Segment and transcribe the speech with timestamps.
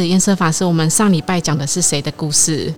[0.00, 0.62] 是颜色法师。
[0.62, 2.72] 我们上礼拜讲的是谁的故事？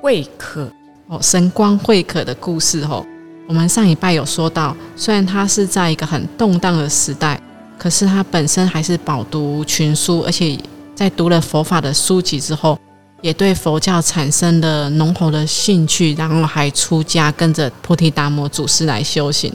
[0.00, 0.70] 慧可
[1.08, 3.04] 哦，神光慧可的故事哦。
[3.48, 7.40] 我们上礼拜有说到，虽然他是在一个很动荡的时代，
[7.76, 10.56] 可是他本身还是饱读群书，而且
[10.94, 12.78] 在读了佛法的书籍之后，
[13.20, 19.52] 也对佛教产生了浓厚的兴趣，然后还出家跟着菩提达摩祖师来修行，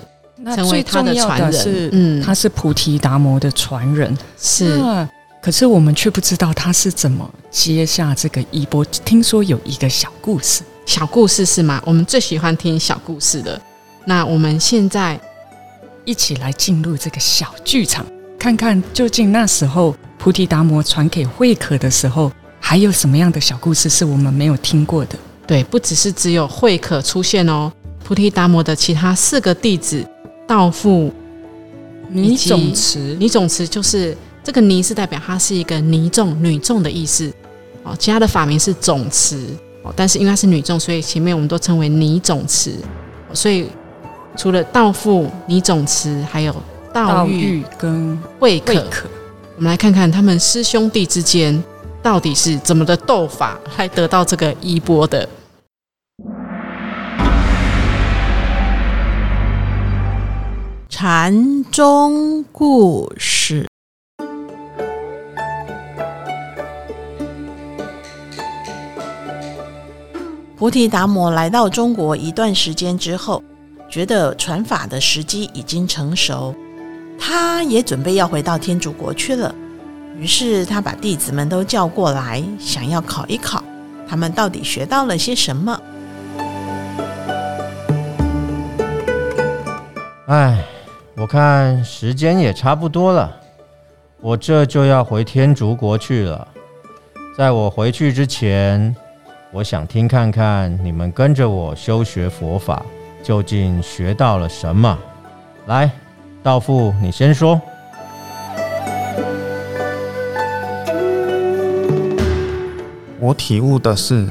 [0.53, 1.89] 成为他的传人。
[1.93, 4.77] 嗯，他是菩提达摩的传人，是。
[5.41, 8.83] 可是我们却不知道他是怎么接下这个衣钵。
[8.83, 11.81] 听说有一个小故事，小故事是吗？
[11.85, 13.61] 我们最喜欢听小故事的。
[14.03, 15.17] 那我们现在
[16.03, 18.05] 一起来进入这个小剧场，
[18.37, 25.17] 看看究竟那时候菩提达摩传给慧可的时候，还有什么样的小故事是我们没有听过的？
[25.45, 27.71] 对，不只是只有慧可出现哦，
[28.03, 30.05] 菩提达摩的其他四个弟子
[30.45, 31.13] 道父、
[32.09, 34.17] 女总持、女总持就是。
[34.47, 37.29] 这个“尼”是代表它是一个尼众、女众的意思
[37.83, 37.93] 哦。
[37.99, 39.45] 其他的法名是总持
[39.83, 42.75] 哦，但是因为它是女众，所以前面我们都称为尼总持。
[43.33, 43.67] 所以
[44.37, 46.55] 除了道父、尼总持，还有
[46.93, 49.09] 道玉跟慧可。
[49.57, 51.61] 我们来看看他们师兄弟之间
[52.01, 55.27] 到底是怎么的斗法，来得到这个衣钵的。
[60.87, 63.66] 禅宗故事。
[70.57, 73.43] 菩提达摩来到中国一段时间之后，
[73.87, 76.55] 觉得传法的时机已经成熟，
[77.19, 79.53] 他也准备要回到天竺国去了。
[80.17, 83.63] 于是他把弟子们都叫过来，想要考一考
[84.09, 85.79] 他们到底学到了些什么。
[90.25, 90.65] 哎，
[91.15, 93.31] 我看时间也差不多了，
[94.19, 96.47] 我这就要回天竺国去了。
[97.37, 98.95] 在我回去之前。
[99.57, 102.85] 我想听看看你们跟着我修学佛法，
[103.23, 104.95] 究竟学到了什么？
[105.65, 105.89] 来，
[106.43, 107.59] 道父，你先说。
[113.19, 114.27] 我体悟的是，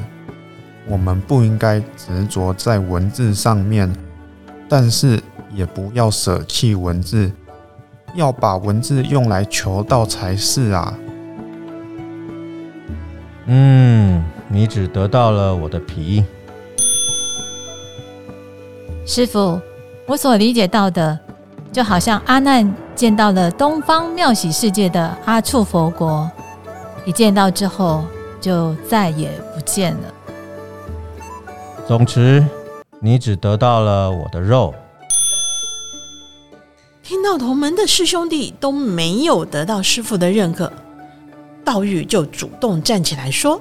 [0.86, 3.92] 我们不应该执着在文字上面，
[4.68, 5.20] 但是
[5.52, 7.32] 也不要舍弃文字，
[8.14, 10.94] 要把文字用来求道才是啊。
[13.46, 14.22] 嗯。
[14.48, 16.24] 你只得到了我的皮，
[19.04, 19.60] 师傅，
[20.06, 21.18] 我所理解到的，
[21.72, 26.30] 就好像阿难见到了东方妙喜世界的阿处佛国，
[27.04, 28.04] 一见到之后
[28.40, 30.14] 就再也不见了。
[31.86, 32.44] 总之，
[33.00, 34.72] 你只得到了我的肉。
[37.02, 40.72] 听到同门的师兄弟都没有得到师傅的认可，
[41.64, 43.60] 道玉就主动站起来说。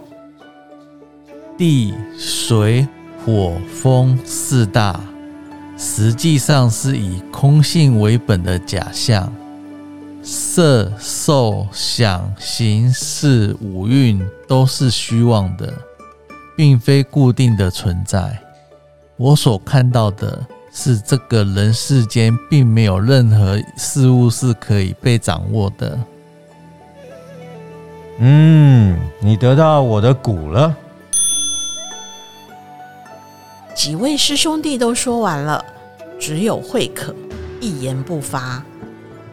[1.57, 2.87] 地、水、
[3.23, 4.99] 火、风四大，
[5.77, 9.31] 实际上是以空性为本的假象。
[10.21, 15.73] 色、受、想、行、识五蕴都是虚妄的，
[16.57, 18.39] 并非固定的存在。
[19.17, 25.99] 我所看到的是，这个人世间并没有任何事物是可以被掌握的。
[28.19, 30.75] 嗯，你得到我的骨了。
[33.75, 35.63] 几位师兄弟都说完了，
[36.17, 37.13] 只有慧可
[37.59, 38.63] 一言不发。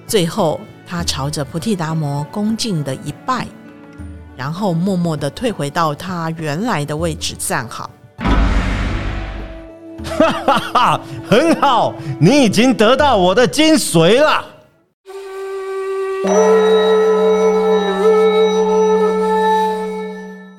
[0.05, 3.47] 最后，他朝着菩提达摩恭敬的一拜，
[4.37, 7.89] 然后默默的退回到他原来的位置站好。
[10.05, 11.01] 哈哈哈，
[11.31, 14.45] 很好，你已经得到我的精髓了。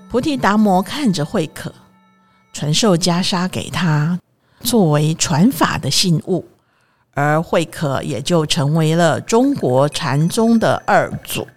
[0.10, 1.72] 菩提达摩看着慧可。
[2.54, 4.20] 传授袈裟给他，
[4.62, 6.46] 作为传法的信物，
[7.16, 11.48] 而慧可也就成为了中国禅宗的二祖。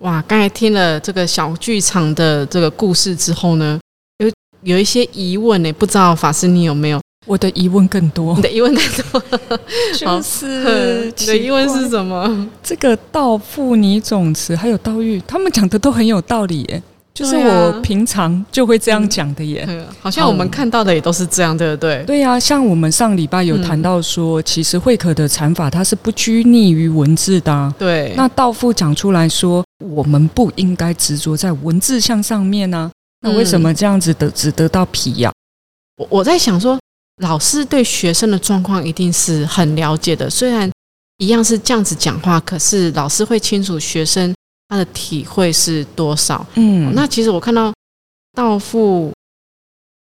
[0.00, 0.22] 哇！
[0.28, 3.80] 刚才听了这个小剧场的这个故事之后呢，
[4.18, 4.30] 有
[4.60, 7.00] 有一些疑问呢，不知道法师你有没有？
[7.26, 9.22] 我的疑问更多你，的疑问更多，
[9.96, 11.88] 就是你的疑问是？
[11.88, 12.48] 什么？
[12.62, 16.82] 这个道父拟种词还有道玉，他们讲的都很有道理耶，
[17.14, 19.66] 就是我平常就会这样讲的耶。
[20.00, 22.02] 好像我们看到的也都是这样，对不对？
[22.04, 27.74] 对呀、像我们上礼拜有谈到说，其实慧可的禅法它是不拘泥于文字的、啊。
[27.78, 32.90] 对，那道父讲出来说，我们不应该执着在文字项上面呢、
[33.22, 35.32] 那为什么这样子的只得到皮呀、
[35.96, 36.78] 我我在想说，
[37.22, 40.28] 老师对学生的状况一定是很了解的。
[40.28, 40.70] 虽然
[41.18, 44.34] 一样是这样子讲话，可是老师会清楚学生
[44.68, 46.44] 他的体会是多少。
[46.54, 47.72] 嗯，那其实我看到
[48.36, 49.12] 道父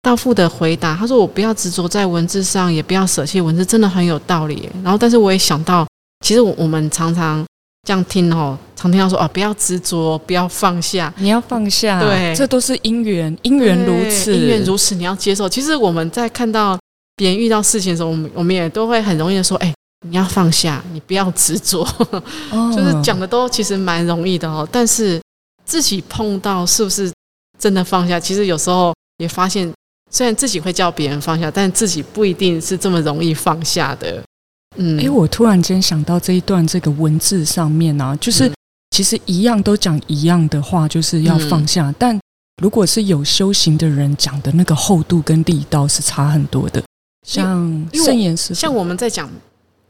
[0.04, 5.88] 道父的回答，他说：“我不要执着在文字上，也不要舍弃文字，真的很有道理。”然后，但是我也想到，
[6.24, 7.44] 其实我我们常常
[7.88, 11.14] 这样听哦，常听到说哦，不要执着，不要放下。
[11.18, 15.50] 你要放下，对这都是因缘，因缘如此，因缘如此，你要接受。
[15.50, 16.80] 其实我们在看到
[17.20, 19.74] 别人遇到事情的时候，我们我们也都会很容易的说：“哎，
[20.08, 21.86] 你要放下，你不要执着。
[22.50, 25.22] ”哦就是讲的都其实蛮容易的哦，但是
[25.66, 27.12] 自己碰到是不是
[27.60, 28.18] 真的放下？
[28.18, 29.70] 其实有时候也发现，
[30.10, 34.24] 虽然自己会叫别人放下，但自己不一定是这么容易放下的。
[34.78, 38.54] 嗯，哎、我突然间想到这一段这个文字上面啊，就是、嗯
[38.96, 41.90] 其实一样都讲一样的话，就是要放下。
[41.90, 42.20] 嗯但
[42.62, 46.84] 如果是有修行的人讲的那个厚度跟力道是差很多的。
[47.30, 47.88] 像
[48.56, 49.30] 像我们在讲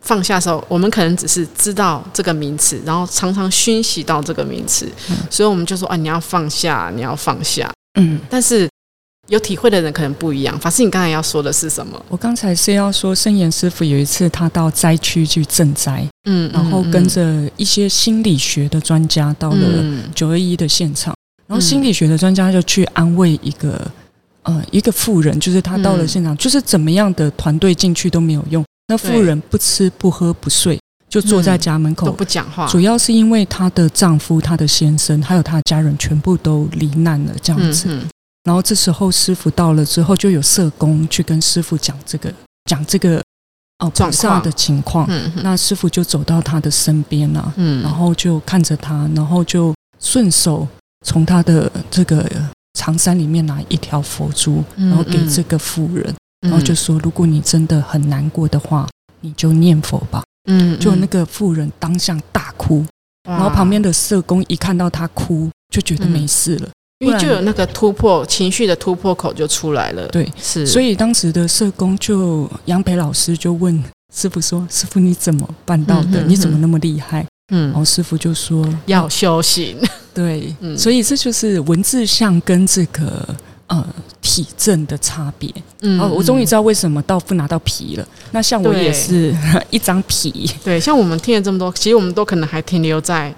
[0.01, 7.71] 放下的时候，我们可能只是知道这个名词，然后常常熏习到这个名词，嗯所以我们就说啊，你要放下，你要放下。
[7.99, 8.67] 嗯，但是
[9.27, 10.57] 有体会的人可能不一样。
[10.59, 12.01] 法师，你刚才要说的是什么？
[12.09, 21.15] 我刚才是要说圣严师傅有一次他到灾区去赈灾，嗯，然后跟着一些心理学的专家到了嗯九二一的现场，
[21.47, 23.89] 然后心理学的专家就去安慰一个
[24.43, 32.11] 呃一个富人，就是他到了现场，就是怎么样的团队进去都没有用，那富人不吃不喝不睡，就坐在家门都口。
[32.13, 37.85] 不讲话，主要是因为她的丈夫、她的先生还有她的家人全部都罹难了，这样子。
[37.89, 38.07] 嗯。
[38.45, 42.33] 然后这时候师傅到了之后，就有社工去跟师傅讲这个
[42.65, 43.17] 讲这个
[43.79, 44.11] 哦状况。
[44.11, 45.05] 菩萨的情况。
[45.09, 45.43] 嗯嗯。
[45.43, 47.83] 那师傅就走到他的身边啊，嗯。
[47.83, 50.67] 然后就看着他，然后就顺手
[51.05, 52.25] 从他的这个
[52.79, 56.15] 长衫里面拿一条佛珠，嗯然后给这个妇人，
[56.47, 58.87] 然后就嗯说：如果你真的很难过的话，
[59.19, 60.23] 你就念佛吧。
[60.49, 62.85] 嗯就那个妇人当下大哭，
[63.27, 66.69] 然后旁边的社工一看到他哭，就觉得没事了。
[66.99, 73.83] 因为就有那个突破情绪的突破口就出来了，对，是，所以以当时的社工就杨培老师就问
[74.15, 76.23] 师傅说：“师傅你怎么办到的？
[76.23, 77.67] 你怎么那么厉害？”嗯。
[77.67, 79.77] 然后嗯师傅就说：“要修行，
[80.13, 80.77] 对，嗯。
[80.77, 83.27] 所以这就是文字像跟这个
[83.67, 83.85] 呃
[84.21, 85.53] 体证的差别。
[85.81, 88.07] 嗯哦，我终于知道为什么道夫拿到皮了。
[88.31, 89.35] 那像我也是
[89.69, 93.33] 一张皮，对，像我们听了这么多，其实我们都可能还停留在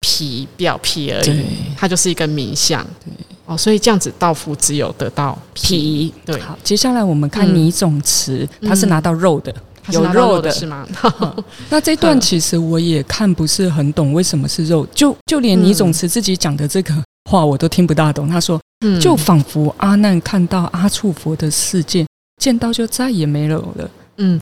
[0.00, 1.44] 皮表皮而已，
[1.76, 3.12] 它就是一个名相，对。
[3.46, 6.12] 哦，所以这样子道夫只有得到皮。
[6.24, 7.54] 对，好，接下来我们看嗯。
[7.54, 9.54] 拟种词，嗯它是拿到肉的。
[9.92, 10.86] 有肉的的是吗？
[11.70, 14.86] 那这段嗯其实我也看不是很懂，为什么是肉？
[14.94, 16.94] 就就连倪总慈自己讲的这个
[17.30, 18.28] 话，我都听不大懂。
[18.28, 22.06] 他说，嗯就仿佛阿难看到阿处佛的世界，
[22.42, 23.90] 见到就再也没有了。
[24.16, 24.40] 嗯，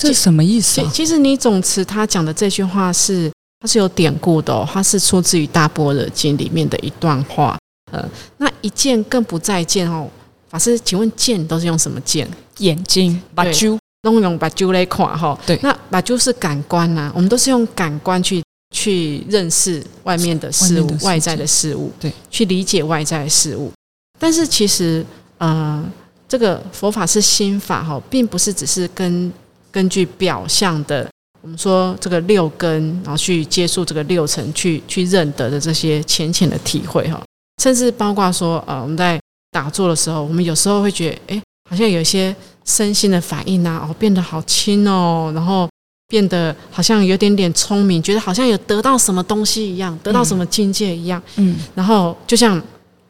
[0.00, 0.88] 这什么意思啊？
[0.90, 3.30] 其其实你总慈他讲的这句话是
[3.60, 7.56] 它是有典故的哦，它是出自于《大般若经》里面的一段话。
[7.92, 8.04] 呃，
[8.38, 10.08] 那一见更不再见哦。
[10.48, 12.28] 法师，请问见都是用什么见？
[12.58, 13.78] 眼睛、把对揪，
[14.10, 15.38] 弄用把揪来看哈。
[15.44, 18.42] 对那把揪是感官呐、我们都是用感官去
[18.74, 23.72] 去认识外面的事物外在的事物，对，去理解外在的事物。
[24.18, 25.04] 但是其实，
[25.38, 25.84] 呃，
[26.28, 29.32] 这个佛法是心法哈，并不是只是根
[29.70, 31.08] 根据表象的，
[31.42, 37.22] 我们说这个六根，然后去接触这个六层，去去认得的这些浅浅的体会哈，
[37.62, 39.20] 甚至包括说，呃，我们在
[39.52, 42.34] 打坐的时候，我们有时候会觉得，哎，好像有一些
[42.66, 45.68] 身心的反应啊，哦，变得好轻哦，然后
[46.08, 51.22] 变得好像有点点聪明，觉得好像有得到什么东西一样，得到什么境界一样。
[51.36, 52.60] 嗯，然后就像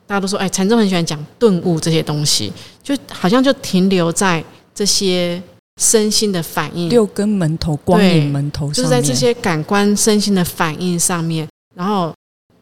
[0.06, 4.44] 大家都说，哎，禅宗很喜欢讲顿悟这些东西，就好像就停留在
[4.74, 5.42] 这些
[5.80, 12.14] 身心的反应，六根门头、光影门头就是，在这些感官身心的反应上面，然后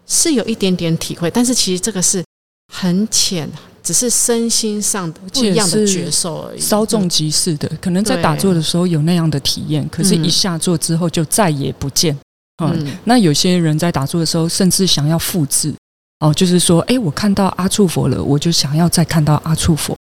[0.06, 2.24] 是有一点点体会，但是其实这个是
[2.72, 3.48] 很浅，
[3.84, 6.60] 只是身心上的不一样的觉受而已。
[6.60, 12.16] 稍纵即逝的，可能在打坐的时候有那样的体验，可是一下坐之后就再也不见。
[12.62, 15.74] 嗯，嗯那有些人在打坐的时候，甚至想要复制，
[16.20, 19.94] 哦，就是说，哎，我看到阿处佛了，我就想要再看到阿处佛。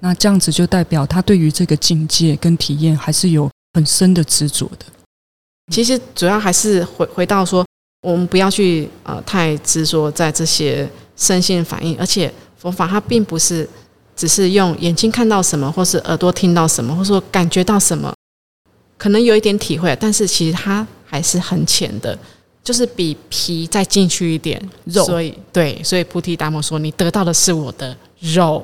[0.00, 4.86] 那这样子就代表他对于这个境界跟体验还是有很深的执着的。
[5.72, 7.64] 其实主要还是回回到说，
[8.02, 13.66] 我们不要去呃太执着在这些身心反应，而且佛法它并不是
[14.14, 18.12] 只是用眼睛看到什么，或是耳朵听到什么，或者说感觉到什么，
[18.98, 22.18] 可能有一点体会，但是其实它还是很浅的，
[22.62, 28.62] 就是比皮再进去一点肉所以对，所以菩提达摩说，你得到的是我的肉。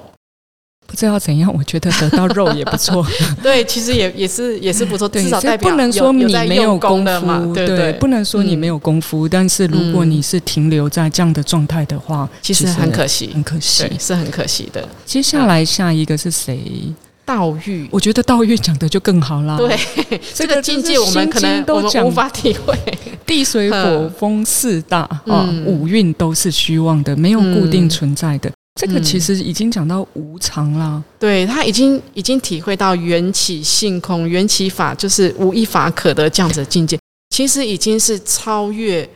[0.86, 3.04] 不知道怎样，我觉得得到肉也不错。
[3.42, 7.92] 对，其实也也是也是不错，至少代表不能说你没有用功功夫，对不对？
[7.94, 9.28] 不能说你没有功夫。
[9.28, 14.88] 但是如果你是停留在这样的状态的话，其实很可惜，很可惜，，是很可惜的。
[15.04, 16.60] 接下来下一个是谁？
[17.24, 19.56] 道玉，我觉得道玉讲的就更好啦。
[19.56, 19.76] 对，
[20.32, 22.72] 这 这个境界我们可能我们都无法体会。
[23.26, 28.48] 地水火风四大啊，嗯五蕴都是虚妄的，没有固定存在的。
[28.76, 31.02] 这个嗯其实已经讲到无常啦。
[31.18, 36.98] 对他已经已经体会到缘起性空、缘起法就是无一法可得这样子的境界，
[37.30, 39.08] 其实已经是超越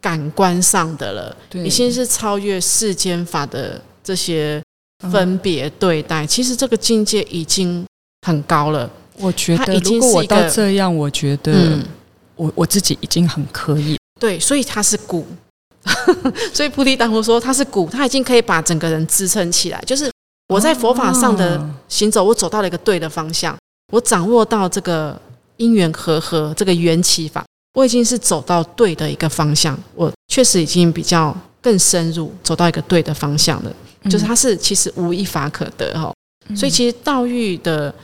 [0.00, 4.62] 感官上的了，对已经是超越世间法的这些
[5.10, 6.26] 分别对待。
[6.26, 7.84] 其实这个境界已经
[8.26, 8.90] 很高了。
[9.18, 11.84] 我觉得它已经如果我是到这样，我觉得嗯，
[12.36, 13.98] 我我自己已经很可以。
[14.18, 15.26] 对，所以它是骨。
[16.52, 19.82] 所以菩提达摩说他是骨，他已经可以把整个人支撑起来。
[19.86, 20.10] 就是
[20.48, 23.56] 我在佛法上的哦行走，我走到了一个对的方向，
[23.92, 25.20] 我掌握到这个
[25.56, 29.78] 因缘和合这个缘起法，我已经是走到对的一个方向。
[29.94, 33.72] 我确实已经比较更深入，走到一个对的方向了。
[34.10, 36.12] 就是它是其实无一法可得哈、
[36.48, 37.94] 嗯所以其实道育的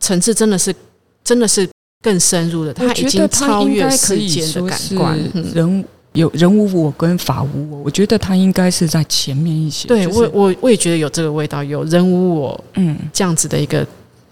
[0.00, 0.74] 层次真的是
[1.22, 1.68] 真的是
[2.02, 5.30] 更深入的，我它已经超越世以间的感官。
[5.34, 9.88] 嗯人有人无我跟法无我，我觉得他应该是在前面一些。
[9.88, 13.86] 对就是我我我也觉得有这个味道，有人无我嗯，这样子的一个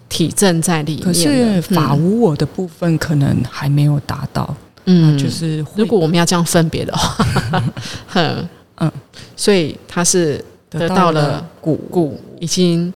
[0.09, 1.05] 体证在里面。
[1.05, 7.25] 可是法嗯无我的部分可能还没有达到，嗯，就是如果我们要这样分别的话，
[8.09, 8.93] 哼嗯，
[9.37, 11.77] 所以他是得到了骨。
[11.91, 12.93] 骨，已经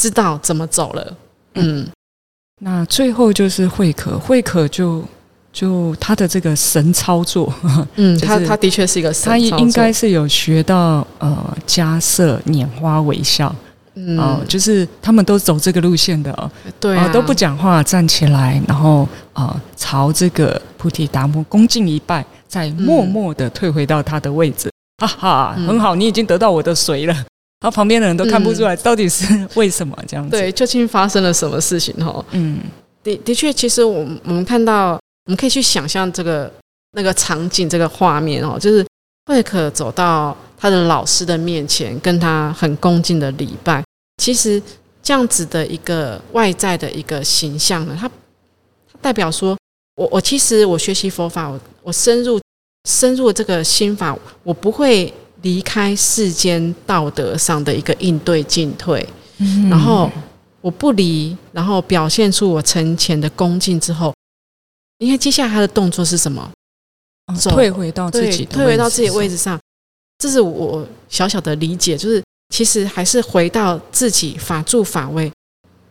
[0.00, 1.16] 知道怎么走了。
[1.54, 1.86] 嗯，
[2.60, 5.02] 那最后就是慧可，慧可就
[5.52, 7.52] 就他的这个神操作，
[7.96, 13.54] 嗯，就是他他的确是一个神他操作应该是有学到呃加色拈花微笑
[14.00, 19.02] 嗯哦、就是他们都走这个路线的哦，对啊，哦都不讲话，站起来，然后
[19.32, 24.70] 啊、呃朝这个菩提达摩恭敬一拜，再默默的退回到他的位置。
[24.98, 27.12] 哈哈，嗯很好，你已经得到我的水了。
[27.12, 29.26] 然后旁边的人都看不出来到底是
[29.56, 31.92] 为什么这样子。，对，究竟发生了什么事情？
[31.96, 32.58] 哈，嗯，
[33.02, 34.96] 的的确，其实我们我们看到，
[35.28, 36.50] 我们可以去想象这个
[36.92, 38.84] 那个场景、这个画面哦，就是
[39.26, 43.84] 慧可走到他的老师的面前，跟他很恭敬的礼拜。
[44.22, 44.60] 其实
[45.02, 49.54] 这样子的一个外在的一个形象呢，它它代表说，
[49.96, 52.40] 我我其实我学习佛法，我我深入
[52.88, 59.06] 深入这个心法，我不会离开世间道德上的一个应对进退。
[59.40, 60.10] 嗯然后
[60.62, 64.14] 我不离，然后表现出我沉潜的恭敬之后，
[64.98, 66.50] 因为接下来他的动作是什么？
[67.50, 69.60] 退回到自，己的退回到自己位置置上，
[70.18, 72.22] 这是我小小的理解，就是
[72.54, 75.30] 其实还是回到自己法住法位，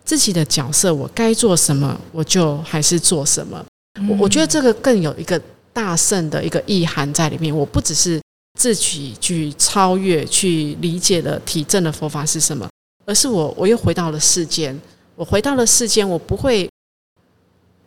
[0.04, 3.64] 自己的角色，我该做什么，我就还是做什么。
[4.00, 4.08] 上。
[4.10, 5.40] 我我觉得这个更有一个
[5.72, 7.56] 大圣的一个意涵在里面。
[7.56, 8.20] 我不只是
[8.60, 12.68] 自己去超越、去理解了体证的佛法是什么，
[13.06, 14.80] 而是我我又回到了世间。
[15.16, 16.70] 我回到了世间，我不会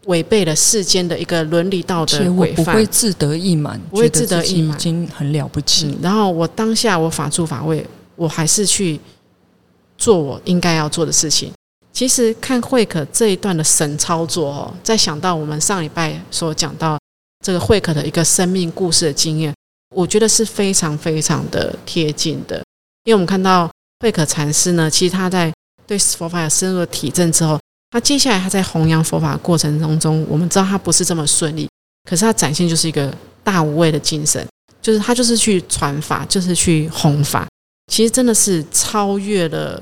[0.06, 2.86] 违背了世间的一个伦理道德规范不会。
[2.86, 5.86] 自得意满，不会自得意满已经很了不起。
[5.86, 8.98] 嗯，然后我当下我法住法位，我还是去
[9.98, 11.52] 做我应该要做的事情。
[11.92, 16.98] 其实看慧可这一段的神操作哦，再想到我们上礼拜所讲到
[17.44, 19.52] 这个慧可的一个生命故事的经验，
[19.94, 22.56] 我觉得是非常非常的贴近的。
[23.04, 25.52] 因为我们看到慧可禅师呢，其实他在
[25.86, 27.59] 对佛法有深入的体证之后，
[27.90, 31.68] 他接下来他在弘扬佛法过程当中，我们知道他不是这么顺利，
[32.08, 34.46] 可是他展现就是一个大无畏的精神。
[34.82, 37.46] 就是他就是去传法，就是去弘法，
[37.92, 39.78] 其实真的是超越了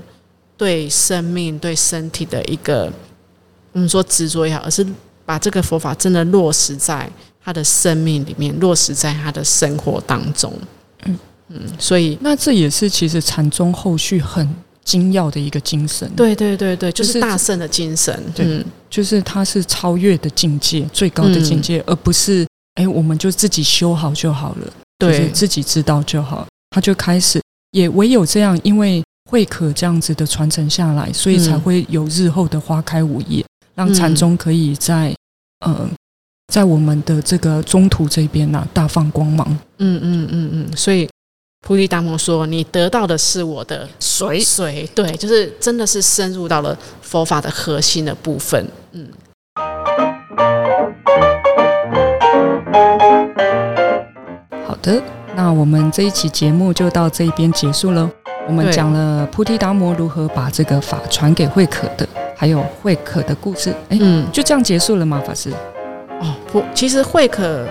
[0.57, 2.93] 对生命、对身体的一个
[3.71, 4.85] 我们说执着也好，而是
[5.25, 7.09] 把这个佛法真的落实在
[7.41, 10.53] 他的生命里面，落实在他的生活当中。
[11.05, 14.53] 嗯嗯，所以那这也是其实禅宗后续很
[14.88, 18.18] 精要的一个精神。，对对对对，就就是是大圣的精神。
[18.35, 26.47] 对嗯就是它是超越的境界，最高的境界，而不是哎，我们就自己修好就好了，就是对，自己知道就好。
[26.71, 27.38] 他就开始，
[27.73, 35.14] 也唯有这样，因为慧可这样子的传承下来，所以才嗯会有日后的花开五叶，让嗯禅宗可以在
[35.66, 35.87] 呃
[36.50, 39.47] 在我们的这个中途这边呐、大放光芒。
[39.76, 41.07] 嗯嗯嗯嗯，所以
[41.61, 48.65] 菩提达摩说：“你得到的是我的水水，对，就是真的是深入到了佛法的核心的部分。
[48.93, 49.07] 嗯，
[54.67, 55.03] 好的，
[55.35, 58.09] 那我们这一期节目就到这边结束了。
[58.47, 63.75] 我们对讲了菩提达摩如何把这个法传给慧可的，还有慧可的故事。
[63.91, 65.21] 哎，嗯，就这样结束了吗？
[65.27, 65.50] 法师？
[66.21, 67.67] 哦，不，其实慧可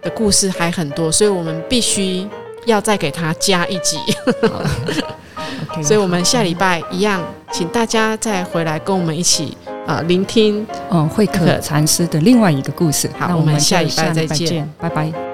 [0.00, 2.26] 的故事还很多，所以我们必须
[2.66, 3.98] 要再给他加一集。
[5.70, 9.56] OK，所以，我们下礼拜一样，请大家再回来跟我们一起
[9.86, 10.66] 啊、呃聆听。
[10.90, 13.10] 嗯，慧可禅师的另外一个故事。
[13.18, 15.25] 好那我们下礼拜再见，拜拜。